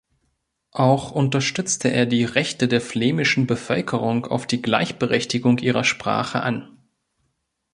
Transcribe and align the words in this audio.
Auch 0.73 1.11
unterstützte 1.11 1.89
er 1.89 2.07
die 2.07 2.23
Rechte 2.25 2.67
der 2.67 2.81
flämischen 2.81 3.45
Bevölkerung 3.45 4.25
auf 4.25 4.47
die 4.47 4.59
Gleichberechtigung 4.59 5.59
ihrer 5.59 5.83
Sprache 5.83 6.41
an. 6.41 6.67